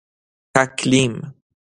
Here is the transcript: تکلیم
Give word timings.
تکلیم 0.55 1.13